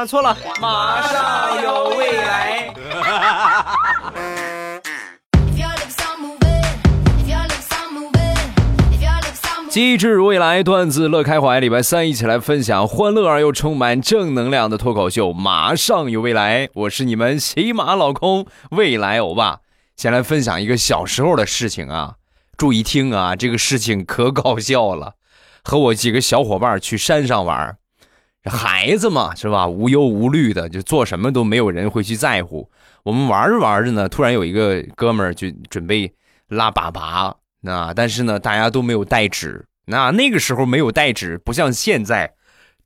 [0.00, 2.72] 啊，错了，马上有未来。
[9.68, 15.34] 机智未来段子乐开怀，礼拜三一起来分享欢乐而又充满正能量的脱口秀。
[15.34, 19.58] 马上有未来，我是你们喜马老公未来欧巴。
[19.96, 22.14] 先来分享一个小时候的事情啊，
[22.56, 25.16] 注意听啊，这个事情 可搞笑了。
[25.62, 27.76] 和我几个小伙伴去山上玩，
[28.44, 32.70] 孩子嘛是吧，无忧无虑的，就做什么都没有人会去在乎。
[33.02, 36.12] 我们玩着玩着呢，突然有一个哥们儿就准备
[36.48, 37.34] 拉粑粑。
[37.60, 39.66] 那但是呢，大家都没有带纸。
[39.86, 42.32] 那那个时候没有带纸，不像现在，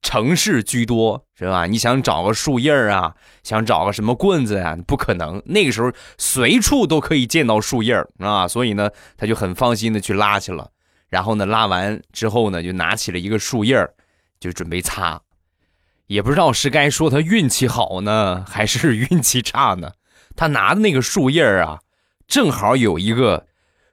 [0.02, 1.66] 城市居多，是吧？
[1.66, 5.41] 你想找个树叶啊，想找个什么棍子呀，不可能。
[5.46, 10.70] 那个时候随处都可以见到树叶啊，所以呢，他就很放心的去拉去了。
[11.08, 13.88] 然后呢，拉完之后呢，就拿起了一个树叶
[14.41, 15.20] 就准备擦。
[16.06, 19.92] 也不知道是该说他运气好呢， 还是运气差呢？
[20.36, 21.78] 他拿的那个树叶啊，
[22.27, 23.46] 正好有一个。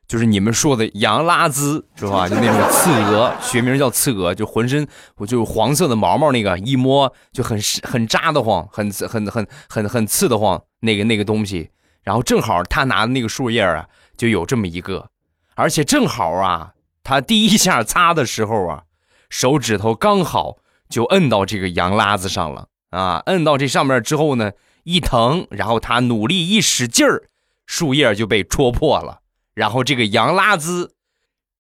[0.07, 2.27] 就是你们说的羊拉兹是吧？
[2.27, 11.69] 就那种刺蛾，学名叫刺蛾，就浑身我就黄色的毛毛那个，一摸就很很扎得慌，很很很很很刺得慌那个那个东西。
[12.03, 13.87] 然后正好他拿的那个树叶啊，
[14.17, 15.07] 就有这么一个，
[15.55, 16.73] 而且正好啊，
[17.05, 18.83] 他第一下擦的时候啊，
[19.29, 20.57] 手指头刚好
[20.91, 24.51] 就摁到这个羊拉子上了啊，摁到这上面之后呢，
[24.83, 27.23] 一疼，然后他努力一使劲儿，
[27.65, 29.21] 树叶就被戳破了。
[29.53, 30.95] 然后这个羊拉子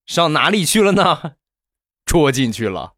[0.05, 1.33] 上哪里去了呢？
[2.05, 2.91] 戳进去了。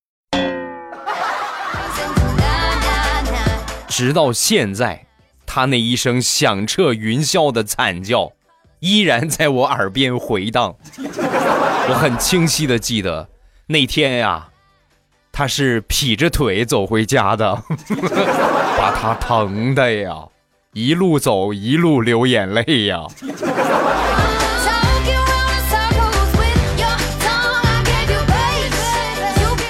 [3.88, 5.06] 直到现在，
[5.46, 8.32] 他那一声响彻云霄的惨叫，
[8.80, 10.76] 依然在我耳边回荡。
[10.98, 13.30] 我很清晰的记得
[13.68, 14.50] 那天呀，
[15.36, 17.56] 他是劈着腿走回家的，
[18.78, 20.28] 把他疼的呀，
[20.74, 23.02] 一路走一路流眼泪呀。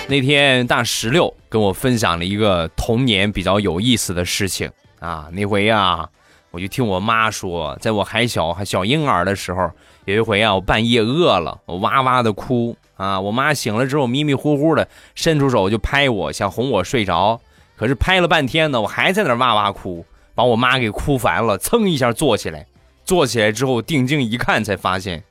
[0.10, 4.70] 那天大石榴跟我分享了一个童年比较有意思的事情。
[5.00, 6.08] 啊，那回啊，
[6.52, 9.72] 我就听我妈说，在我还小还小婴儿的时候，
[10.06, 17.40] 有一回啊，我半夜饿了，我哇哇的哭啊，我妈醒了之后迷迷糊糊的伸出手就拍我，想哄我睡着，
[17.78, 20.06] 可是拍了半天呢，我还在那哇哇哭，
[20.36, 22.66] 把我妈给哭烦了，噌一下坐起来，
[23.06, 25.24] 坐起来之后定睛一看，才发现，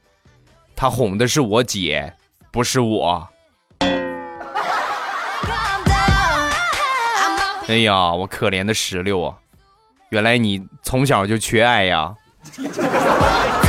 [0.75, 2.15] 她哄的是我姐，
[2.51, 3.29] 不是我。
[7.69, 9.37] 哎呀，我可怜的石榴啊！
[10.09, 12.15] 原来你从小就缺爱呀！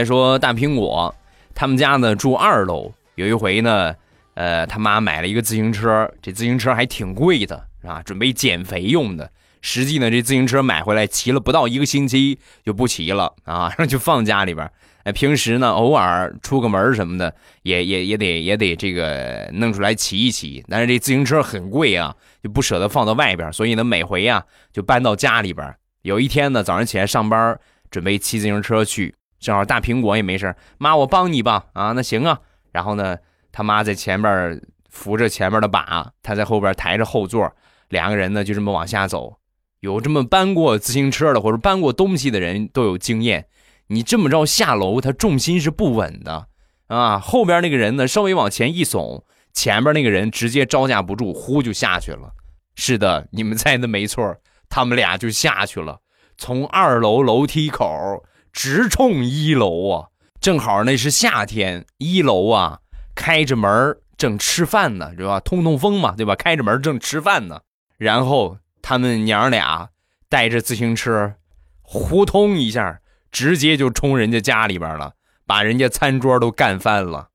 [0.00, 1.14] 再说大苹果，
[1.54, 2.90] 他们家呢住二楼。
[3.16, 3.94] 有一回呢，
[4.32, 8.02] 呃，他妈买了一个自行车，这自行车还挺贵的，是吧？
[8.02, 9.30] 准备减肥用的。
[9.60, 14.66] 实际呢，这自行车买回来骑了不到一个星期就不骑了啊，然 后就放家里边。
[15.04, 17.34] 哎，平时呢，偶尔出个门什么的，
[17.64, 20.64] 也也也得也得这个弄出来骑一骑。
[20.66, 25.76] 但是这自行车很贵啊，就不舍得放到外边，所以呢，每回呀就搬到家里边。
[26.00, 31.64] 有一天呢，早上起来上班，准备骑自行车去，正好大苹果也没事妈，我帮你吧。
[31.72, 32.38] 啊，那行啊。
[32.70, 33.18] 然后呢，
[33.50, 37.50] 他妈在前面扶着前面的把，他在后边抬着后座，
[37.88, 39.38] 两个人呢就这么往下走。
[39.80, 43.46] 有这么搬过自行车的或者搬过东西的人都有经验。
[43.86, 46.46] 你这么着下楼，他重心是不稳的
[46.86, 47.18] 啊！
[47.18, 52.30] 后边那个人呢，稍微往前一耸，前边那个人直接招架不住，呼就下去了。
[52.76, 54.36] 是的，你们猜的没错，
[54.68, 55.98] 他们俩就下去了，
[56.36, 60.08] 从二楼楼梯口直冲一楼啊！
[60.40, 62.80] 正好那是夏天，一楼啊
[63.14, 65.40] 开着门正吃饭呢，对吧？
[65.40, 66.34] 通通风嘛，对吧？
[66.34, 67.60] 开着门正吃饭呢，
[67.98, 69.90] 然后他们娘俩
[70.28, 71.34] 带着自行车，
[71.82, 73.00] 呼通一下。
[73.32, 75.12] 直接就冲人家家里边了，
[75.46, 77.28] 把人家餐桌都干翻了。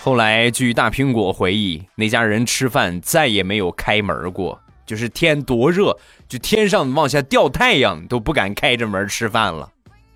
[0.00, 9.70] 后来据大苹果回忆，那家人吃饭再也没有开门过，就是天多热，就天上往下掉太阳都不敢开着门吃饭了。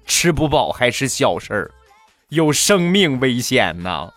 [0.07, 1.71] 吃不饱还是小事儿，
[2.31, 4.09] 有生命危险呐。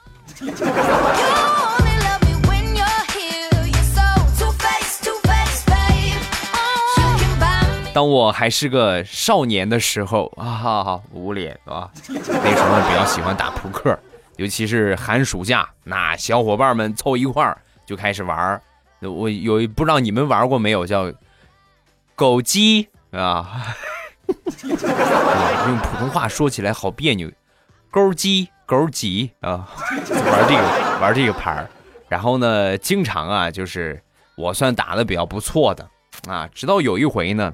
[7.94, 12.32] 当我还是个少年的时候啊，无脸啊，那时
[12.64, 13.98] 候比较喜欢打扑克，
[14.38, 18.62] 尤其是寒暑假，那小伙伴们凑一块儿就开始玩
[19.06, 21.12] 我有不知道你们玩过没有，叫
[22.16, 23.76] 狗鸡啊，
[24.66, 27.30] 用普通话说起来好别扭，
[27.92, 29.68] 勾鸡勾鸡啊，
[30.00, 31.70] 玩这个玩这个牌儿。
[32.08, 34.02] 然后呢，经常啊，就是
[34.36, 35.90] 我算打的比较不错的
[36.28, 36.48] 啊。
[36.54, 37.54] 直到有一回呢，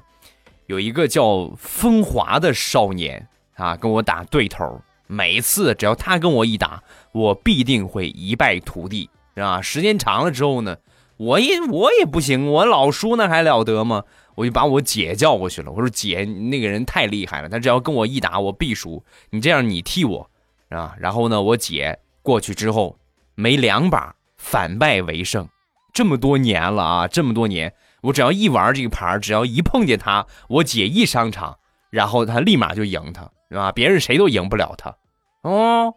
[0.68, 4.82] 有一个叫风华的少年啊，跟我打对头。
[5.08, 6.82] 每一次只要他跟我一打，
[7.12, 9.62] 我必定会一败涂地，啊？
[9.62, 10.78] 时间长了之后呢，
[11.22, 14.04] 我也我也不行，我老输那还了得吗？
[14.36, 19.04] 我就把我姐叫过去了，我说姐，那个人太厉害了，他只要跟我一打，我必输。
[19.30, 20.30] 你这样，你替我，
[20.70, 20.96] 啊？
[21.00, 22.98] 然后呢，我姐过去之后，
[23.36, 24.16] 没两把。
[24.44, 25.48] 反败为胜，
[25.94, 27.08] 这么多年了啊！
[27.08, 27.72] 这么多年，
[28.02, 31.60] 我只要一玩这个牌，只要一碰见他，我姐一上场，
[31.92, 33.72] 然后他立马就赢他，是吧？
[33.72, 34.98] 别人谁都赢不了他，
[35.44, 35.94] 哦，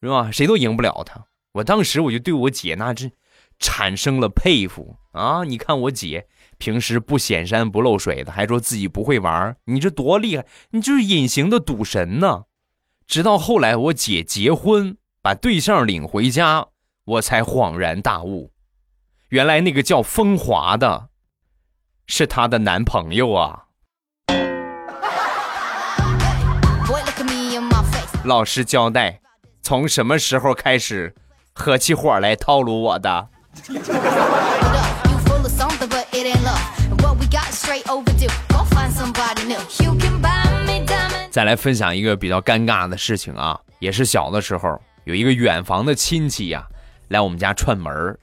[0.00, 0.30] 是吧？
[0.30, 1.24] 谁都赢不了他。
[1.50, 3.10] 我当时我就对我姐那这
[3.60, 5.44] 产生了佩服啊！
[5.44, 6.26] 你看我姐
[6.58, 10.44] 平时不显山不露水的，还说自己不会玩，你这多厉害！
[10.70, 12.44] 你就是隐形的赌神呢。
[13.06, 16.66] 直到后来我姐结婚，把对象领回家。
[17.04, 18.52] 我才恍然大悟，
[19.30, 21.08] 原来那个叫风华的，
[22.06, 23.64] 是她的男朋友啊！
[28.22, 29.20] 老实交代，
[29.60, 31.16] 从什么时候开始
[31.52, 33.30] 合起伙来套路我的？
[41.30, 46.66] 再来分享一个比较尴尬的事情啊，也是小的时候，有一个远房的亲戚呀。
[47.08, 48.16] 来我们家串门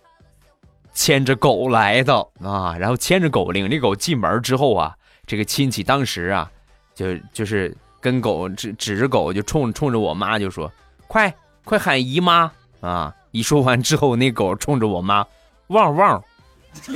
[0.94, 4.96] 牵着狗来的啊，然后牵着狗领着狗进门之后啊，
[5.26, 6.50] 这个亲戚当时啊，
[6.96, 10.72] 就就是跟狗指指着狗就冲冲着我妈就说
[11.08, 11.34] ：“快
[11.66, 15.24] 快喊姨妈啊！”一说完之后，那狗冲着我妈
[15.68, 16.24] 汪汪，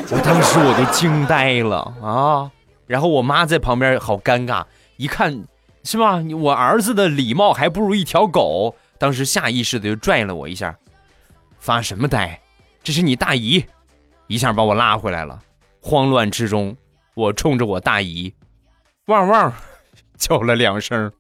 [0.09, 2.49] 我当时我都惊呆了啊！
[2.87, 4.65] 然后我妈在旁边好尴尬，
[4.97, 5.45] 一看
[5.83, 6.19] 是吧？
[6.39, 10.75] 我儿子的礼貌还不如一条狗，当时下意识的就拽了我一下。
[11.59, 12.41] 发什么呆？
[12.81, 13.63] 这是你大姨，
[14.25, 15.39] 一下把我拉回来了。
[15.79, 16.75] 慌乱之中，
[17.13, 18.33] 我冲着我大姨，
[19.05, 19.53] 汪汪
[20.17, 21.11] 叫了两声。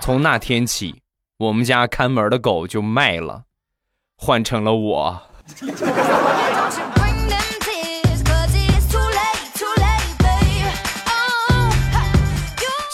[0.00, 1.00] 从那天起，
[1.38, 3.42] 我们家看门的狗就卖了，
[4.16, 5.22] 换成了我。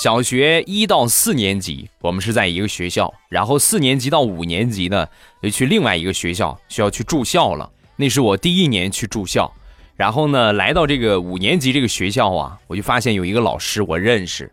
[0.02, 5.06] 小学一到四年级，我们是在一个学校，然后四年级到五年级呢，
[5.42, 7.70] 又去另外一个学校，需要去住校了。
[7.96, 9.52] 那是我第一年去住校，
[9.96, 14.50] 然后呢，来到这个五年级这个学校啊，我就发现有一个老师我认识，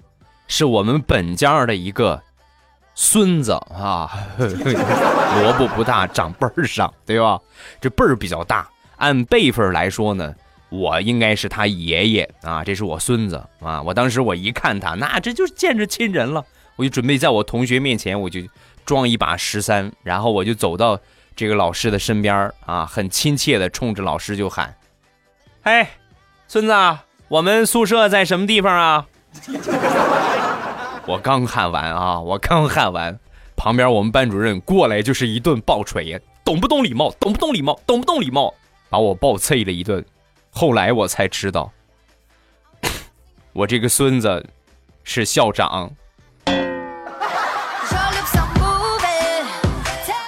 [0.49, 2.21] 是我们本家的一个
[2.99, 4.09] 孙子啊，
[4.39, 7.39] 萝卜不大长辈儿上，对吧？
[7.79, 10.33] 这辈儿比较大，按辈分来说呢。
[10.69, 13.81] 我应该是他爷爷啊，这是我孙子啊！
[13.83, 16.44] 我当时我一看他，那这就是见着亲人了。
[16.75, 18.41] 我就准备在我同学面前，我就
[18.83, 20.99] 装一把十三，然后我就走到
[21.35, 24.75] 这个老师的身边啊，很亲切的冲着老师就喊
[25.63, 25.88] ：“嘿，
[26.49, 26.73] 孙子，
[27.29, 29.05] 我们宿舍在什么地方啊？”
[31.07, 33.18] 我刚喊完啊，我刚喊完，
[33.56, 37.09] 旁边我们班主任过来就是一顿暴锤呀，懂不懂礼貌？
[37.12, 37.80] 懂不懂礼貌？
[37.88, 38.54] 懂不懂礼貌？
[38.89, 40.04] 把我暴啐了一顿。
[40.50, 41.71] 后来我才知道，
[43.54, 44.45] 我这个孙子
[45.06, 45.90] 是校长。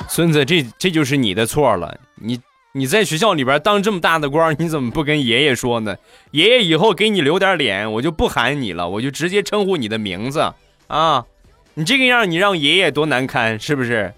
[0.07, 1.99] 孙子，这这就是你的错了。
[2.15, 2.39] 你
[2.71, 5.97] 你在学校里边当这么大的官，你怎么不跟爷爷说呢？
[6.31, 10.53] 爷爷以后给你留点脸，我就不喊你了，我就直接称呼你的名字
[10.89, 11.23] 啊！
[11.75, 14.11] 你这个样，你让爷爷多难堪，是不是？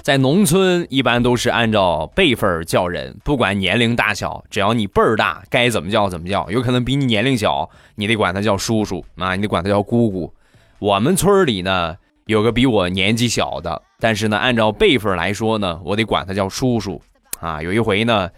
[0.00, 6.48] 在农村，一般都是按照辈分叫人，不管年龄大小，只要你辈儿大，该怎么叫怎么叫。
[6.50, 10.32] 有可能比你年龄小，你得管他叫叔叔啊，你得管他叫姑姑。
[10.78, 11.96] 我们村里呢，
[12.26, 17.02] 有个比我年纪小的，但是呢，按照辈分来说呢，我得管他叫叔叔
[17.40, 17.60] 啊。
[17.60, 18.30] 有一回呢，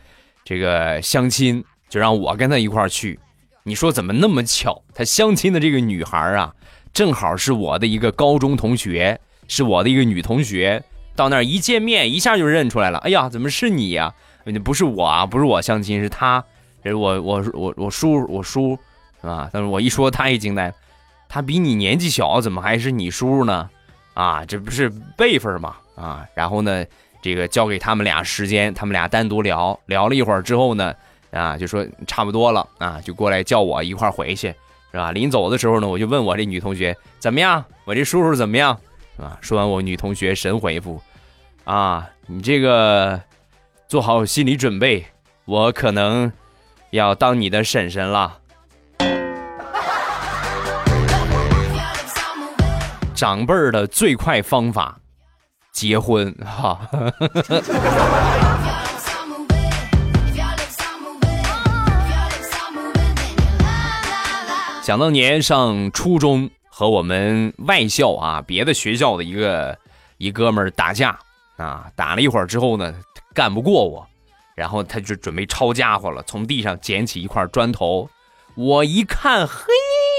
[0.51, 3.21] 这个相亲就让我跟他一块儿去，
[3.63, 4.83] 你说怎么那么巧？
[4.93, 6.53] 他相亲的这个女孩啊，
[6.93, 10.83] 正好是我的一个高中同学，是我的一个女同学。
[11.15, 12.99] 到那儿一见面，一下就认出来了。
[12.99, 14.13] 哎呀，怎么是你呀？
[14.65, 16.45] 不是我啊，不是我相亲，是他。
[16.83, 18.77] 是我我我我叔，我叔，
[19.21, 19.49] 是吧？
[19.53, 20.75] 但是我一说，他也惊呆了。
[21.29, 23.71] 他比你年纪小，怎么还是你叔呢？
[24.15, 25.77] 啊，这不是辈分吗？
[25.95, 26.85] 啊，然后呢，
[27.23, 30.95] 这个交给他们俩时间，他们俩单独聊聊了一会儿之后呢，
[31.31, 34.49] 啊，就说差不多了啊，就过来叫我一块回去，
[34.93, 35.13] 是吧？
[35.13, 37.65] 临走的时候呢，我就问我这女同学怎么样？
[37.85, 38.79] 我这叔叔怎么样？
[39.17, 39.37] 啊！
[39.41, 41.01] 说完，我女同学神回复
[41.65, 43.21] ：“啊，你这个
[43.87, 45.05] 做好心理准备，
[45.45, 46.33] 我可能
[46.91, 48.39] 要当你的婶婶了。
[53.15, 54.99] 长辈儿的最快方法，
[55.73, 56.81] 结婚哈。
[64.83, 69.79] 想当年上初中，和我们外校啊别的学校的一个
[70.17, 71.17] 一哥们儿打架
[71.57, 72.93] 啊，打了一会儿之后呢，
[73.33, 74.05] 干不过我，
[74.57, 78.09] 然后他就准备抄家伙了，从地上捡起一块砖头，
[78.57, 79.65] 我一看，嘿，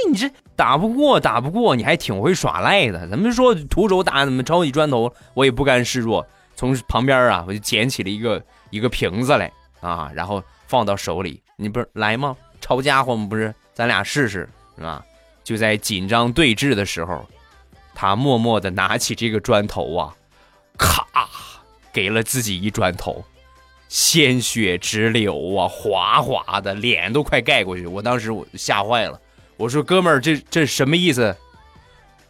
[0.09, 0.29] 你这。
[0.53, 3.07] 打不过，打不过，你还挺会耍赖的。
[3.07, 6.23] 咱们说徒手打，怎么抄起砖头，我也不甘示弱，
[6.55, 8.39] 从旁边啊，我就捡起了一个
[8.69, 11.41] 一个瓶子来啊，然后放到手里。
[11.55, 12.37] 你不是来吗？
[12.59, 13.25] 抄家伙吗？
[13.27, 15.03] 不是，咱俩试试，是吧？
[15.43, 17.27] 就在紧张对峙的时候，
[17.95, 20.13] 他默默的拿起这个砖头啊，
[20.77, 21.07] 咔，
[21.91, 23.25] 给了自己一砖头，
[23.87, 27.87] 鲜血直流啊，哗哗的，脸都快盖过去。
[27.87, 29.19] 我当时我吓坏了。
[29.61, 31.37] 我说哥们儿，这这什么意思？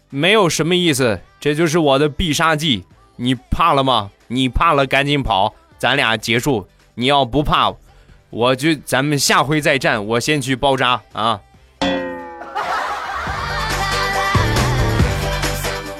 [0.09, 2.85] 没有什么意思，这就是我的必杀技。
[3.15, 4.11] 你怕了吗？
[4.27, 6.67] 你怕了，赶紧跑，咱俩结束。
[6.93, 7.73] 你要不怕，
[8.29, 10.05] 我就咱们下回再战。
[10.05, 11.39] 我先去包扎啊！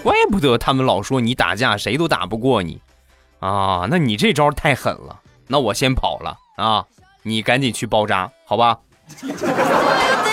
[0.04, 2.82] 怪不得他们老说你打架谁都打不过你
[3.40, 3.88] 啊！
[3.90, 5.18] 那你这招太狠了。
[5.48, 6.86] 那我先跑了啊！
[7.24, 8.78] 你赶紧去包扎，好吧？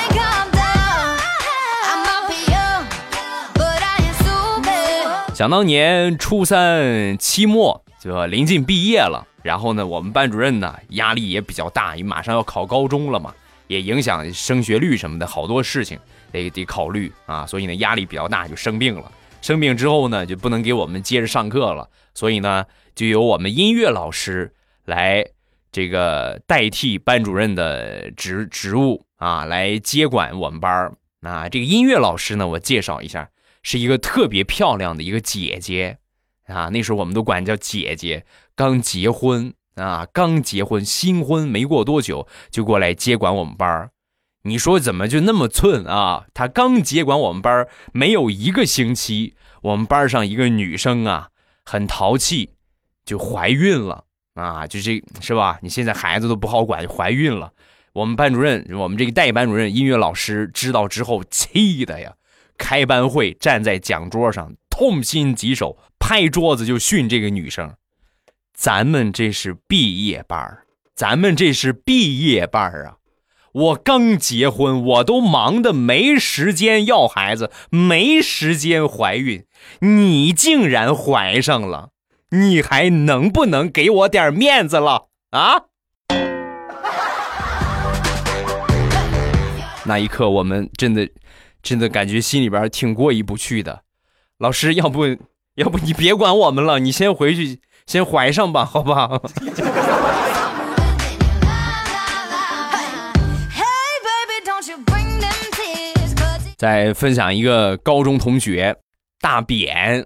[5.38, 13.32] 想当年初三期末就临近毕业了，然后呢，我们班主任呢压力也比较大，因为马上要考高中了嘛，
[13.68, 15.96] 也影响升学率什么的，好多事情
[16.32, 19.12] 得得考虑啊，所以呢压力比较大，就生病了。
[19.40, 22.64] 生病之后呢，就不能给我们接着上课了，所以呢，
[22.96, 24.52] 就由我们音乐老师
[24.86, 25.24] 来
[25.70, 30.94] 这个代替班主任的职职务啊，来接管我们班儿。
[31.20, 33.30] 那这个音乐老师呢，我介绍一下。
[33.70, 35.98] 是一个特别漂亮的一个姐姐，
[36.46, 38.24] 啊，那时候我们都管叫姐姐。
[38.54, 43.90] 刚结婚啊，刚结婚，新婚没过多久就过来接管我们班儿
[44.44, 46.24] 你说怎么就那么寸啊？
[46.32, 51.28] 她刚接管我们班儿没有一个星期，我们班上一个女生啊，
[51.66, 52.54] 很淘气，
[53.04, 55.58] 就怀孕了啊，就这是吧？
[55.60, 57.52] 你现在孩子都不好管，怀孕了。
[57.92, 62.14] 我们班主任，我们这个代班主任音乐老师知道之后，气的呀。
[62.58, 67.74] 开班会，站在讲桌上，痛心疾首，拍桌子就训这个女生
[68.52, 70.58] ：“咱们这是毕业班
[70.94, 72.96] 咱们这是毕业班啊！
[73.52, 79.44] 我刚结婚，我都忙得没时间要孩子，没时间怀孕，
[79.80, 81.90] 你竟然怀上了，
[82.30, 85.66] 你还能不能给我点面子了啊？”
[89.86, 91.08] 那一刻，我们真的。
[91.62, 93.82] 真的感觉心里边挺过意不去的，
[94.38, 95.06] 老师，要不
[95.56, 99.22] 要不你别管我们了，你先回去先怀上吧，好不好？
[106.56, 108.76] 再分享一个高中同学
[109.20, 110.04] 大扁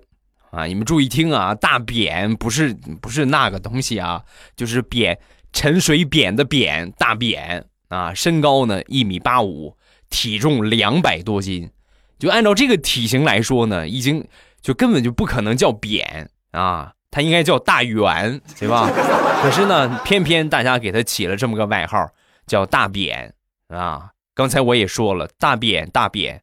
[0.50, 4.22] 啊，你们注意听啊，大扁不是不是那个东西啊，
[4.54, 5.18] 就是扁
[5.52, 9.76] 沉水扁的扁大扁啊，身高呢一米八五。
[10.12, 11.70] 体重两百多斤，
[12.18, 14.28] 就按照这个体型来说呢，已经
[14.60, 18.88] 就根本就不可能叫扁啊，他应该叫大圆，对吧？
[19.42, 22.10] 可是呢，偏偏大家给他起了这么个外号，
[22.46, 23.32] 叫大扁
[23.68, 24.10] 啊。
[24.34, 26.42] 刚才我也说了，大扁大扁，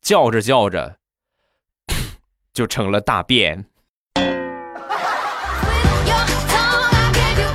[0.00, 0.98] 叫着叫着
[2.52, 3.64] 就成了大便。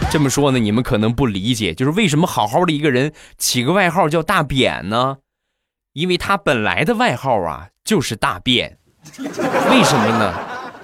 [0.09, 5.19] 这么说呢，你们可能不理解，就是为什么好好的一个人起个外号叫大扁呢？
[5.93, 8.77] 因为他本来的外号啊就是大便，
[9.19, 10.33] 为什么呢？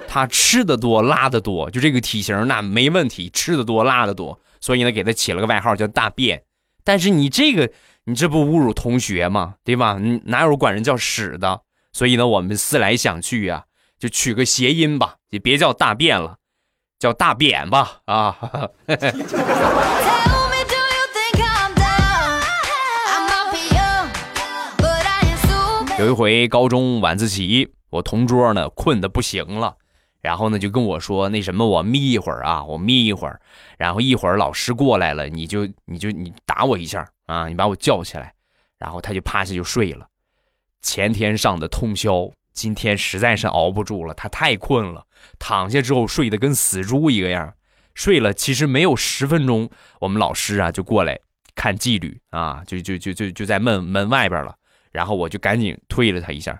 [0.07, 6.43] 他吃的多，拉的多，就这个体型那没问题，吃的多，拉的多，所以呢给他起了个外号叫大便。
[6.83, 7.69] 但是你这个，
[8.05, 9.55] 你这不侮辱同学吗？
[9.63, 9.97] 对吧？
[10.01, 11.61] 你哪有管人叫屎的？
[11.91, 13.65] 所以呢，我们思来想去呀，
[13.99, 16.37] 就取个谐音吧，也别叫大便了，
[16.97, 18.37] 叫大扁吧啊。
[25.99, 29.75] 有一回高中晚自习，我同桌呢困得不行了，
[30.21, 33.41] 然后呢就跟我说：“那什么，我眯一会儿啊，我眯一会儿，
[33.79, 38.31] 然后一会儿老师过来了，你就你就你打我一下啊，你把我叫起来。”
[38.77, 40.05] 然后他就趴下就睡了。
[40.83, 45.03] 前天上的通宵，今天实在是熬不住了，他太困了，
[45.39, 47.51] 躺下之后睡得跟死猪一个样，
[47.95, 49.67] 睡了其实没有十分钟，
[49.99, 51.19] 我们老师啊就过来
[51.55, 54.55] 看纪律啊，就就就就就在门门外边了。
[54.97, 56.59] 然后我就赶紧推了他一下，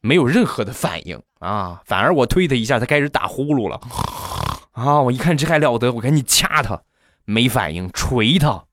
[0.00, 3.80] 没有任何的反应啊，反而我推他一下，他开始打呼噜了
[4.72, 5.00] 啊！
[5.02, 6.82] 我一看这还了得，我赶紧掐他，
[7.24, 8.64] 没反应，捶他，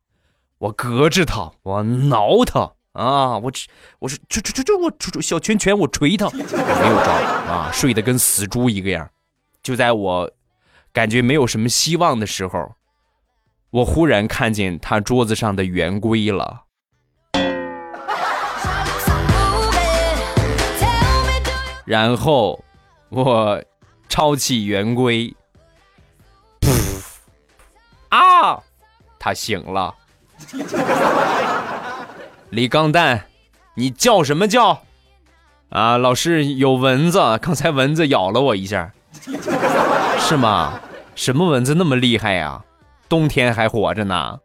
[0.58, 3.38] 我隔着他，我挠他啊！
[3.38, 3.52] 我
[4.00, 7.12] 我说捶捶捶捶，我捶捶小拳拳，我捶他，没有招
[7.48, 9.08] 啊，睡得跟死猪一个样。
[9.62, 10.32] 就在我。
[10.92, 12.74] 感觉没有什么希望的时候，
[13.70, 16.64] 我忽然看见他桌子上的圆规了。
[21.90, 22.64] 然后
[23.10, 23.60] 我
[24.08, 25.36] 抄起圆规，
[26.62, 27.02] 噗
[28.16, 28.62] 啊，
[29.18, 29.96] 他醒了。
[32.52, 33.26] 李钢蛋，
[33.74, 34.84] 你叫什么叫？
[35.72, 38.94] 啊，老师有蚊子，刚才蚊子咬了我一下。
[40.20, 40.80] 是吗？
[41.16, 42.64] 什么蚊子那么厉害呀？
[43.10, 44.38] 冬天还活着呢。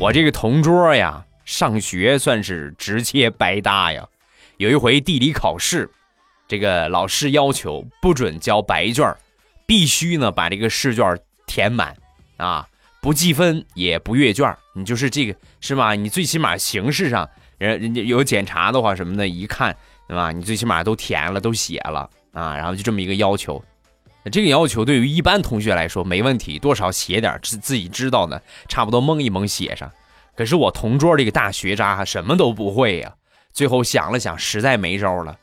[0.00, 4.02] 我这个同桌呀，上学算是直接白搭呀。
[4.56, 5.90] 有一回地理考试，
[6.48, 9.14] 这个老师要求不准交白卷，
[9.66, 11.14] 必须呢把这个试卷
[11.46, 11.94] 填满
[12.38, 12.66] 啊，
[13.02, 15.94] 不计分也不阅卷，你就是这个是吧？
[15.94, 17.28] 你最起码形式上。
[17.58, 19.76] 人人家有检查的话什么的，一看
[20.08, 20.32] 对吧？
[20.32, 23.62] 你最起码都填了，都写了啊，然后就这么一个要求。
[24.30, 29.90] 这个要求对于一般同学来说没问题，多少写点自自己知道的，差不多蒙一蒙写上。
[30.36, 33.12] 可是我同桌这个大学渣什么都不会呀。
[33.52, 35.36] 最后想了想，实在没招了，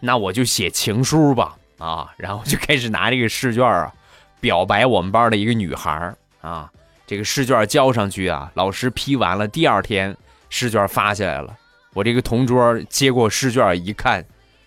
[0.00, 2.12] 那我就写情书吧啊！
[2.16, 3.92] 然后就开始拿这个试卷啊，
[4.40, 6.70] 表白我们班的一个女孩啊。
[7.06, 10.16] 这个试卷交上去啊，老师批完了，第二天
[10.48, 11.54] 试卷发下来了。
[11.94, 14.24] 我这个同桌接过试卷一看，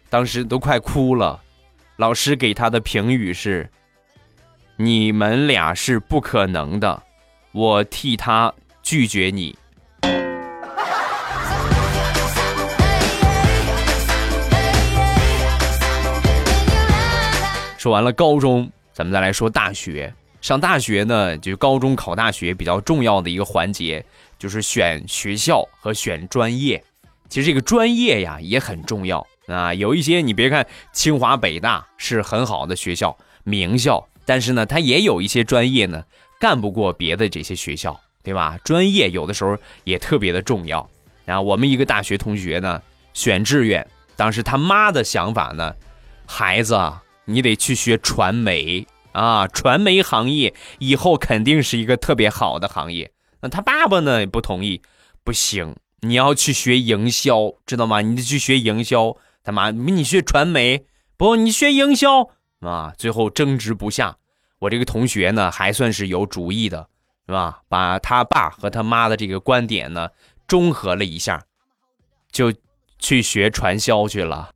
[0.10, 1.42] 当时都快哭了。
[1.98, 3.70] 老师给他的评语是
[4.76, 7.02] ：“你们俩是不可能的，
[7.54, 8.54] 我替他
[8.84, 9.58] 拒绝你。”
[17.78, 20.14] 说完了高中，咱们再来说大学。
[20.42, 24.06] 上大学呢，就高中考大学比较重要的一个环节，
[24.38, 26.84] 就是选学校和选专业。
[27.30, 36.04] 其实这个专业呀也很重要啊，有一些你别看清华北大是很好的学校名校，但是呢，它也有一些专业呢
[36.40, 38.58] 干不过别的这些学校，对吧？
[38.64, 40.90] 专业有的时候也特别的重要。
[41.26, 42.82] 然后我们一个大学同学呢
[43.14, 45.76] 选志愿，当时他妈的想法呢，
[46.26, 46.80] 孩子
[47.26, 53.12] 你得去学传媒啊，传媒行业以后肯定是一个特别好的行业。
[53.42, 54.82] 那他爸爸呢也不同意，
[55.24, 55.76] 不行。
[56.02, 58.02] 你要去学营销，知道吗？
[58.02, 59.16] 你得去学营销。
[59.46, 61.36] 他妈，你学传媒不？
[61.36, 62.28] 你学营销
[62.62, 62.92] 啊？
[62.98, 64.18] 最后争执不下，
[64.58, 66.90] 我这个同学呢还算是有主意的，
[67.28, 67.62] 是吧？
[67.70, 70.10] 把他爸和他妈的这个观点呢
[70.48, 71.44] 中和了一下，
[72.32, 72.52] 就
[72.98, 74.50] 去学传销去了。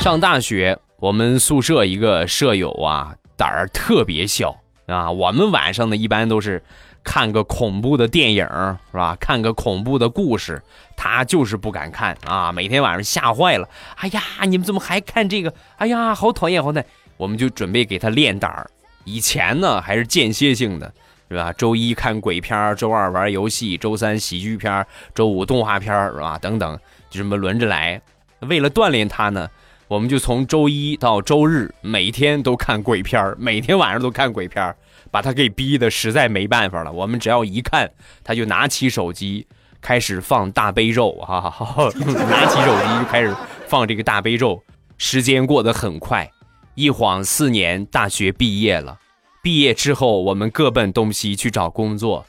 [0.00, 0.78] 上大学。
[0.98, 4.56] 我们宿舍一个舍友啊，胆儿特别小
[4.86, 5.10] 啊。
[5.10, 6.62] 我们晚上呢，一般都是
[7.04, 9.16] 看个恐怖的电影，是吧？
[9.20, 10.62] 看个恐怖的故事，
[10.96, 12.50] 他就是不敢看啊。
[12.50, 15.52] 每天晚上吓坏了，哎呀，你们怎么还看这个？
[15.76, 16.86] 哎呀，好讨厌，好讨厌！
[17.16, 18.68] 我们就准备给他练胆儿。
[19.04, 20.92] 以前呢，还是间歇性的，
[21.28, 21.52] 是吧？
[21.52, 26.38] 周一看鬼片，周二玩游戏，周三喜剧片，周五动画片，是吧？
[26.38, 28.00] 等等，就这么轮着来。
[28.40, 29.48] 为了锻炼他呢。
[29.88, 34.76] 我们就从周一到周日，每天都看鬼片儿每天晚上都看鬼片儿
[35.12, 36.90] 把他给逼的实在没办法了。
[36.92, 37.88] 我们只要一看，
[38.24, 39.46] 他就拿起手机
[39.80, 41.54] 开始放大悲咒啊，
[42.28, 43.32] 拿起手机就开始
[43.68, 44.60] 放这个大悲咒。
[44.98, 46.28] 时间过得很快，
[46.74, 48.98] 一晃四年，大学毕业了。
[49.40, 52.26] 毕业之后，我们各奔东西去找工作。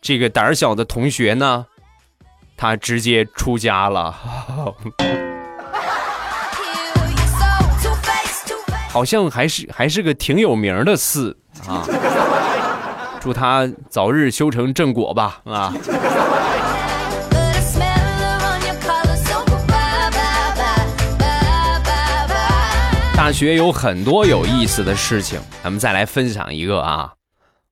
[0.00, 1.66] 这个胆儿小的同学呢，
[2.56, 4.14] 他直接出家了。
[8.92, 11.34] 好像还是还是个挺有名的寺
[11.66, 11.82] 啊！
[13.22, 15.72] 祝他早日修成正果吧啊！
[23.16, 27.14] 大学有很多有意思的事情，咱们再来分享一个啊。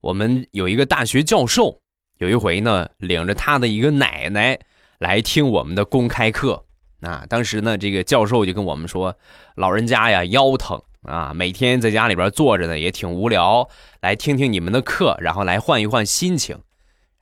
[0.00, 1.80] 我们有一个大学教授，
[2.16, 4.58] 有一回呢，领着他的一个奶奶
[4.98, 6.64] 来听我们的公开课。
[7.02, 9.14] 啊，当时呢，这个教授就跟我们说，
[9.56, 10.80] 老人家呀腰疼。
[11.02, 13.68] 啊，每天在家里边坐着呢也挺无聊，
[14.00, 16.60] 来听听你们的课，然后来换一换心情。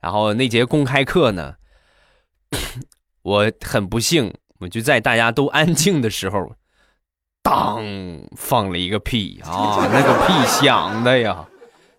[0.01, 1.55] 然后那节公开课呢，
[3.23, 6.55] 我很不幸，我就在大家都安静的时候，
[7.41, 7.83] 当
[8.35, 11.47] 放了一个屁啊， 那个屁响的呀，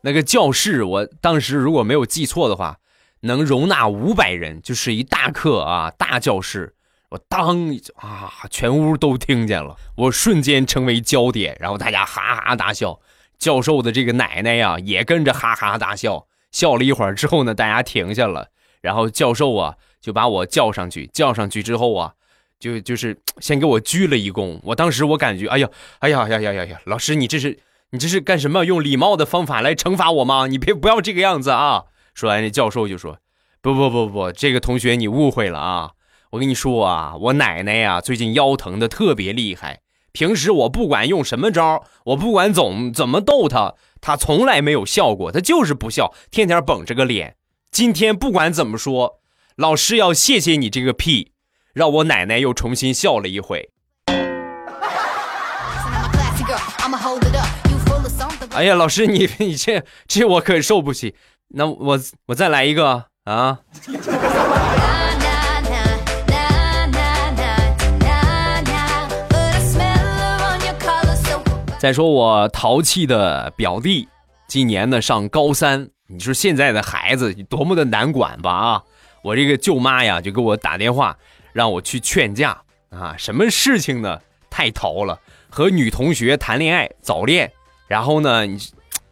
[0.02, 2.78] 那个教室，我当时如果没有记错的话，
[3.20, 6.74] 能容纳五百人，就是一大课啊，大教室。
[7.10, 13.00] 我当啊，全屋都听见了，我瞬间成为焦点，然后大家哈哈大笑。
[13.36, 16.26] 教授的这个奶奶呀，也跟着哈哈大笑。
[16.52, 18.48] 笑了一会儿之后呢，大家停下了，
[18.80, 22.12] 然后教授啊就把我叫上去，叫上去之后啊，
[22.60, 24.60] 就就是先给我鞠了一躬。
[24.62, 25.68] 我当时我感觉，哎呀，
[25.98, 27.58] 哎呀呀呀呀呀，老师你这是
[27.90, 28.64] 你这是干什么？
[28.64, 30.46] 用礼貌的方法来惩罚我吗？
[30.46, 31.86] 你别不要这个样子啊！
[32.14, 33.18] 说完，那教授就说
[33.60, 35.90] ：“不不不不，这个同学你误会了啊。”
[36.30, 39.80] 我跟你说啊，我奶奶呀，最近腰疼的特别厉害。
[40.12, 47.34] 平时我不管用什么招，我不管怎怎么逗她，她从来没有笑过，她就是不笑，天天绷着个脸。
[47.72, 49.20] 今天不管怎么说，
[49.56, 51.32] 老师要谢谢你这个屁，
[51.72, 53.70] 让我奶奶又重新笑了一回。
[58.52, 61.16] 哎呀，老师你你这这我可受不起。
[61.48, 63.60] 那我我再来一个啊。
[71.80, 74.06] 再说我淘气的表弟，
[74.46, 75.88] 今年呢上高三。
[76.08, 78.50] 你说现在的孩子多么的难管吧？
[78.50, 78.82] 啊，
[79.22, 81.16] 我这个舅妈呀就给我打电话，
[81.54, 83.14] 让我去劝架啊。
[83.16, 84.20] 什么事情呢？
[84.50, 87.50] 太淘了，和女同学谈恋爱早恋，
[87.88, 88.58] 然后呢你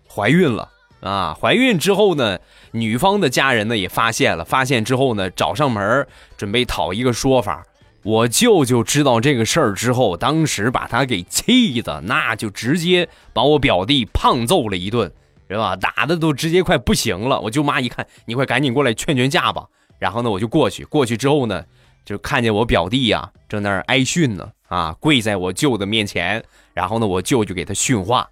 [0.06, 0.68] 怀孕了
[1.00, 1.34] 啊。
[1.40, 2.38] 怀孕之后呢，
[2.72, 7.64] 女方的家人呢也发现了，发现之后呢找上门，准备讨一个说法。
[8.04, 15.12] 我舅舅知道这个事儿之后，当时把他给气的，那就直接把我表弟胖揍了一顿，
[15.48, 15.74] 是吧？
[15.76, 17.40] 打的都直接快不行了。
[17.40, 19.66] 我舅妈一看，你快赶紧过来劝劝架吧。
[19.98, 21.64] 然后呢，我就过去，过去之后呢，
[22.04, 26.44] 就看见我表弟呀正那儿挨训呢，啊，跪在我舅的面前。
[26.72, 28.30] 然后呢，我舅舅给他训话：“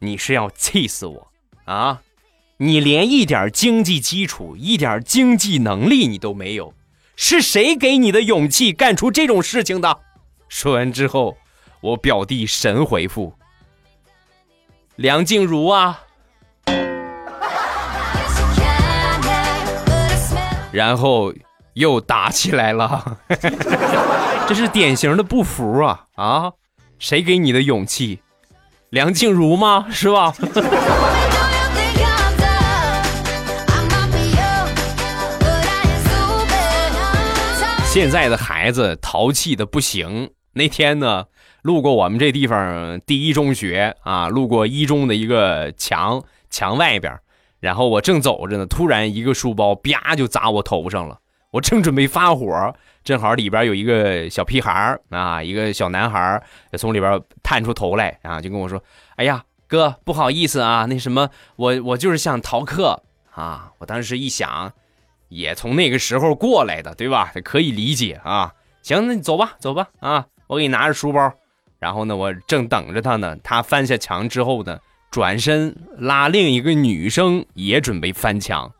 [0.00, 1.28] 你是要气死我
[1.64, 2.02] 啊？
[2.58, 6.74] 你连一点经济基础、一点经济能力你都没有。”
[7.22, 9.98] 是谁给你的勇气干出这种事情的？
[10.48, 11.36] 说完之后，
[11.82, 13.34] 我表弟神回复
[14.96, 16.00] ：“梁静茹啊。”
[20.72, 21.34] 然后
[21.74, 23.18] 又打起来了，
[24.48, 26.52] 这是典型的不服啊啊！
[26.98, 28.22] 谁给你的勇气？
[28.88, 29.88] 梁静茹吗？
[29.90, 30.32] 是吧？
[37.92, 40.30] 现在的孩子淘气的不行。
[40.52, 41.26] 那天呢，
[41.62, 47.18] 路过我们这地方第一中学啊，路过一中的一个墙墙外边，
[47.58, 51.18] 然后我正走着呢，突然一个书包啪就砸我头上了。
[51.50, 52.72] 我正准备发火，
[53.02, 56.40] 正好里边有一个小屁孩啊，一个小男孩
[56.78, 58.80] 从里边探出头来啊，就跟我说
[59.16, 64.72] ：“哎呀，哥，不好意思啊，那什么，我我就是想逃课啊。”我当时一想。
[65.30, 67.32] 也从那个时候过来的，对吧？
[67.42, 68.52] 可以理解啊。
[68.82, 69.88] 行，那你走吧，走吧。
[70.00, 71.32] 啊，我给你拿着书包。
[71.78, 73.34] 然后呢，我正等着他呢。
[73.42, 74.78] 他翻下墙之后呢，
[75.10, 78.70] 转身拉另一个女生也准备翻墙。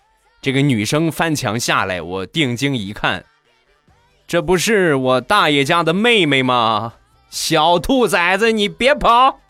[0.42, 3.24] 这个女生翻墙下来，我定睛一看，
[4.26, 6.94] 这不是我大爷家的妹妹吗？
[7.30, 9.40] 小兔崽子，你别跑！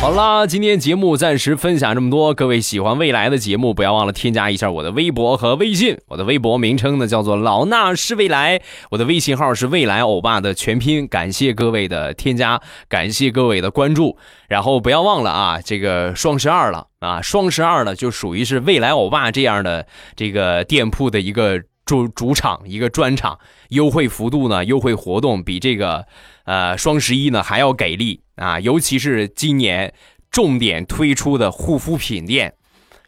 [0.00, 2.32] 好啦，今天节目暂时分享这么多。
[2.32, 5.98] 各位喜欢未来的节目，不要忘了添加一下我的微博和微信。
[6.08, 11.06] 我的微博名称呢叫做老衲是未来，我的微信号是未来欧巴的全拼。
[11.06, 14.16] 感谢各位的添加，感谢各位的关注。
[14.48, 19.86] 然后不要忘了啊，这个双十二了啊，双十二呢就属于是未来欧巴这样的
[20.16, 26.06] 这个店铺的一个主主场，一个专场，优惠幅度呢，优惠活动比这个。
[26.46, 28.58] 呃，双十一呢还要给力啊！
[28.58, 29.92] 尤其是今年
[30.30, 32.54] 重点推出的护肤品店，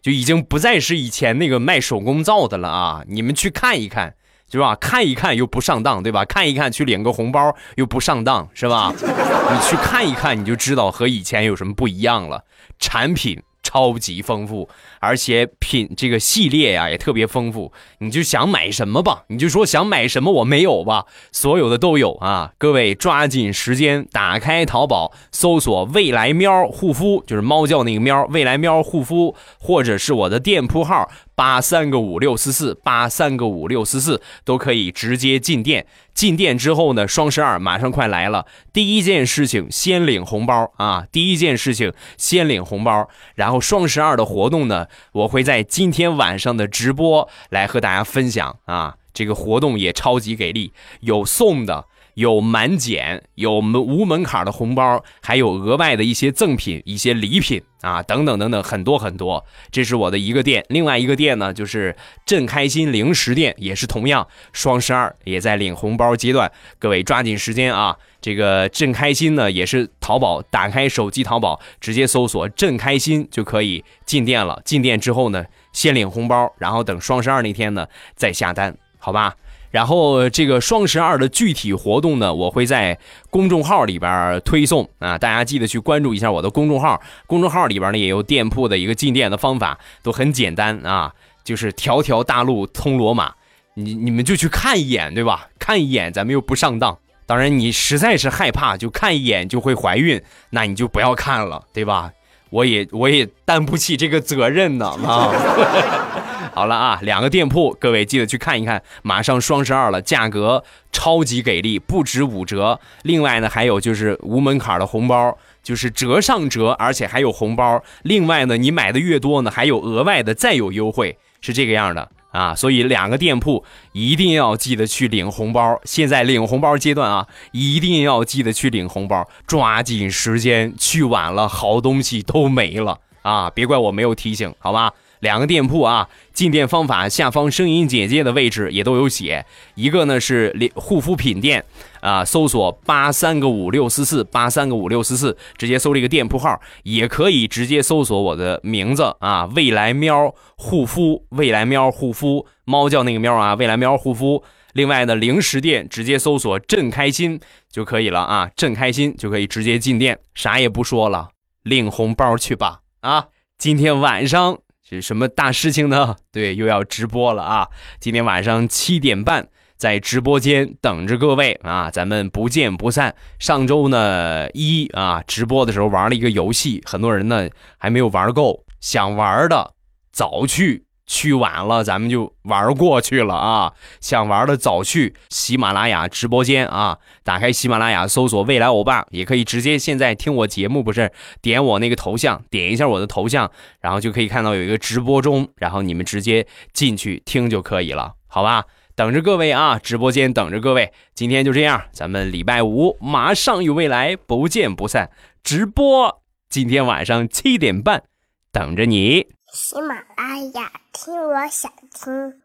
[0.01, 3.03] 就已经不再是以前那个卖手工皂的了啊！
[3.09, 4.15] 你们去看一看，
[4.51, 4.77] 是吧？
[4.77, 6.25] 看一看又不上当，对吧？
[6.25, 8.93] 看一看去领个红包又不上当，是吧？
[9.01, 12.45] 你去看一看，你就知道和以前有什么不一样了。
[12.79, 13.43] 产品。
[13.73, 14.69] 超级丰富，
[15.01, 17.73] 而且品这个系列呀也特别丰富。
[18.01, 22.53] 你就想买什么吧，你就说想买什么我没有吧，所有的都有啊！
[22.59, 35.87] 各位抓紧时间打开淘宝，搜索“未来喵护肤”，就是猫叫那个喵，未来喵护肤，或者是我的店铺号八三个五六四四八三个五六四四都可以直接进店。
[36.15, 41.07] 进店之后呢，双十二马上快来了，第一件事情先领红包啊！
[41.11, 48.97] 第一件事情先领红包，然后双十二的活动呢，我会在今天晚上的直播来和大家分享啊。
[49.15, 51.87] 这个活动也超级给力，有送的。
[52.15, 59.45] 有满减，有门无门槛的红包，还有额外的一些赠品、一些礼品啊，等等等等，很多很多。
[59.71, 61.95] 这是我的一个店，另外一个店呢，就是
[62.27, 67.97] 朕开心零食店，也是同样双十二也在领红包阶段，各位抓紧时间啊！
[68.21, 74.63] 这个朕开心呢，也是淘宝打开手机淘宝，直接搜索“朕开心”就可以进店了。
[74.65, 79.35] 进店之后呢，先领红包，然后等双十二那天呢再下单，好吧？
[79.73, 82.97] 然后这个双十二的具体活动呢，我会在
[83.31, 87.01] 公众号里边推送啊，大家记得去关注一下我的公众号。
[87.27, 93.33] 公众号里边呢也有店铺的一个进店的方法，都很简单啊，就是条条大路通罗马，
[93.75, 95.49] 你你们就去看一眼，对吧？
[95.59, 96.97] 看一眼，咱们又不上当。
[97.25, 102.13] 当然，你实在是害怕，就看一眼就会怀孕，那你就不要看了，对吧？
[102.53, 105.33] 我也我也担不起这个责任呢啊。
[106.55, 108.83] 好了啊，两个店铺，各位记得去看一看。
[109.03, 110.63] 马上双十二了，价格
[110.93, 112.79] 超级给力，不止五折。
[113.05, 117.83] 另外呢，还有就是无门槛的红包，就是折上折，而且还有红包。
[118.03, 122.55] 另外呢，你买的越多呢，还有额外的再有优惠，是这个样的啊。
[122.55, 125.81] 所以两个店铺一定要记得去领红包。
[125.85, 133.49] 现在领红包阶段啊，一定要记得去领红包，抓紧时间，去晚了好东西都没了啊！
[133.51, 134.93] 别怪我没有提醒，好吧？
[135.23, 139.47] 两个店铺啊，进店方法下方声音简介的位置也都有写。
[139.77, 141.65] 一个呢是护肤品店，
[142.01, 154.43] 啊，搜索八三个五六四四八三个五六四四，直接搜这个店铺号，也可以直接搜索我的名字啊，未来喵护肤，未来喵护肤，猫叫那个喵啊，未来喵护肤。
[154.73, 157.39] 另外呢，零食店直接搜索朕开心
[157.71, 161.29] 就可以了啊，朕开心就可以直接进店，啥也不说了，
[161.63, 163.27] 领红包去吧啊！
[163.57, 164.59] 今天晚上。
[164.97, 166.17] 是什么大事情呢？
[166.31, 167.69] 对，又要直播了啊！
[167.99, 173.15] 今天晚上七点半在直播间等着各位啊，咱们不见不散。
[173.39, 179.73] 上周呢一啊直播的时候玩了一个游戏，很多人呢还没有玩够，想玩的
[180.13, 180.85] 早去。
[181.13, 183.75] 去晚了，咱们就玩过去了啊！
[184.01, 193.51] 想玩的早去喜马拉雅直播间啊，打开喜马拉雅搜索“未来欧巴”，也可以直接现在听我节目，不是点我那个头像，点一下我的头像，
[193.83, 198.65] 然后就可以看到有一个直播中，然后你们直接进去听就可以了，好吧？
[198.95, 200.93] 等着各位啊，直播间等着各位。
[201.15, 205.11] 今天就这样，咱们礼拜五马上有未来，不见不散。
[205.45, 208.03] 直播今天晚上七点半，
[208.51, 209.27] 等着你。
[209.53, 212.41] 喜马拉雅，听我想听。